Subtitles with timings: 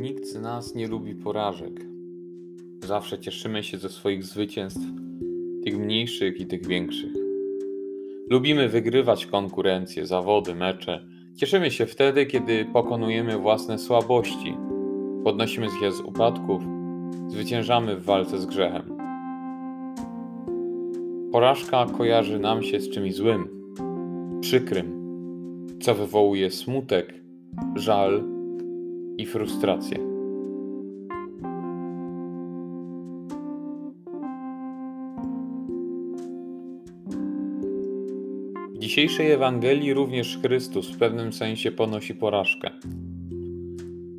[0.00, 1.86] Nikt z nas nie lubi porażek.
[2.84, 4.80] Zawsze cieszymy się ze swoich zwycięstw,
[5.64, 7.12] tych mniejszych i tych większych.
[8.30, 11.06] Lubimy wygrywać konkurencje, zawody, mecze.
[11.36, 14.56] Cieszymy się wtedy, kiedy pokonujemy własne słabości,
[15.24, 16.62] podnosimy się z upadków,
[17.28, 18.98] zwyciężamy w walce z grzechem.
[21.32, 23.74] Porażka kojarzy nam się z czymś złym,
[24.40, 24.92] przykrym,
[25.80, 27.14] co wywołuje smutek,
[27.76, 28.37] żal
[29.18, 29.98] i frustrację.
[38.74, 42.70] W dzisiejszej Ewangelii również Chrystus w pewnym sensie ponosi porażkę.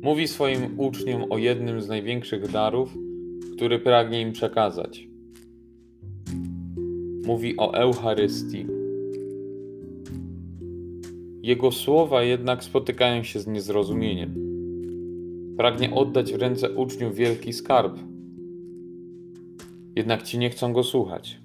[0.02, 2.94] Mówi swoim uczniom o jednym z największych darów,
[3.56, 5.08] który pragnie im przekazać.
[7.26, 8.66] Mówi o Eucharystii.
[11.42, 14.49] Jego słowa jednak spotykają się z niezrozumieniem.
[15.60, 17.98] Pragnie oddać w ręce uczniów wielki skarb.
[19.96, 21.40] Jednak ci nie chcą go słuchać.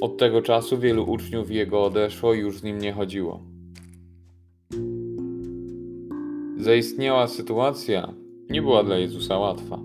[0.00, 3.42] Od tego czasu wielu uczniów jego odeszło i już z nim nie chodziło.
[6.56, 8.14] Zaistniała sytuacja
[8.50, 9.78] nie była dla Jezusa łatwa.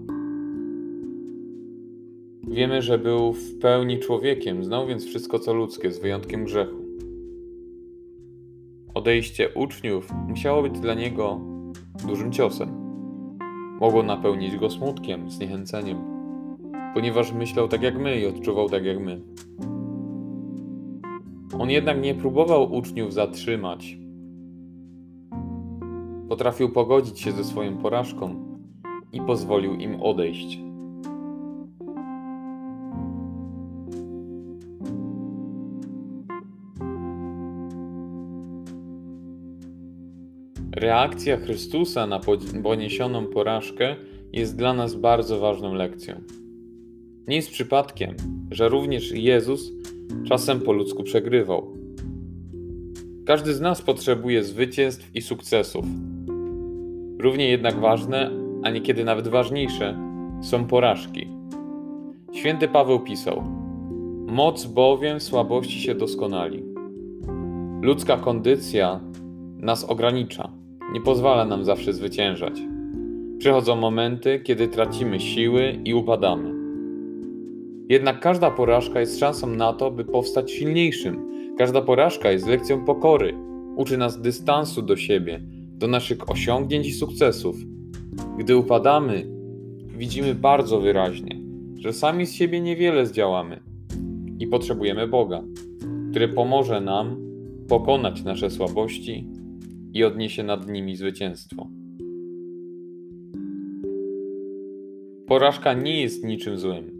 [2.48, 6.83] Wiemy, że był w pełni człowiekiem, znał więc wszystko co ludzkie, z wyjątkiem grzechu.
[8.94, 11.39] Odejście uczniów musiało być dla niego
[12.08, 12.69] dużym ciosem.
[13.80, 15.97] Mogło napełnić go smutkiem, zniechęceniem,
[16.94, 19.21] ponieważ myślał tak jak my i odczuwał tak jak my.
[21.59, 23.97] On jednak nie próbował uczniów zatrzymać.
[26.30, 28.36] Potrafił pogodzić się ze swoją porażką
[29.11, 30.59] i pozwolił im odejść.
[40.76, 42.20] Reakcja Chrystusa na
[42.64, 43.95] poniesioną porażkę
[44.32, 46.22] jest dla nas bardzo ważną lekcją.
[47.28, 48.16] Nie jest przypadkiem,
[48.52, 49.72] że również Jezus
[50.28, 51.78] czasem po ludzku przegrywał.
[53.26, 55.86] Każdy z nas potrzebuje zwycięstw i sukcesów.
[57.20, 58.32] Równie jednak ważne,
[58.64, 59.98] a niekiedy nawet ważniejsze,
[60.42, 61.28] są porażki.
[62.34, 63.44] Święty Paweł pisał:
[64.28, 66.64] Moc bowiem słabości się doskonali.
[67.82, 69.00] Ludzka kondycja
[69.58, 70.62] nas ogranicza,
[70.93, 72.61] nie pozwala nam zawsze zwyciężać.
[73.37, 76.54] Przychodzą momenty, kiedy tracimy siły i upadamy.
[77.89, 81.30] Jednak każda porażka jest szansą na to, by powstać silniejszym.
[81.58, 83.33] Każda porażka jest lekcją pokory.
[83.76, 85.39] Uczy nas dystansu do siebie,
[85.77, 87.55] do naszych osiągnięć i sukcesów.
[88.37, 89.27] Gdy upadamy,
[89.98, 91.39] widzimy bardzo wyraźnie,
[91.75, 93.60] że sami z siebie niewiele zdziałamy
[94.39, 95.43] i potrzebujemy Boga,
[96.10, 97.17] który pomoże nam
[97.67, 99.27] pokonać nasze słabości
[99.93, 101.67] i odniesie nad nimi zwycięstwo.
[105.27, 106.92] Porażka nie jest niczym złym.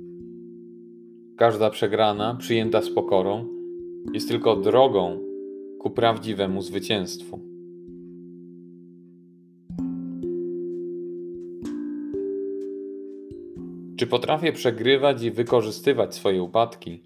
[1.38, 3.48] Każda przegrana, przyjęta z pokorą,
[4.14, 5.20] jest tylko drogą
[5.80, 7.40] ku prawdziwemu zwycięstwu.
[13.98, 17.04] Czy potrafię przegrywać i wykorzystywać swoje upadki,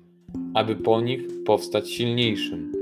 [0.53, 2.76] aby po nich powstać silniejszym?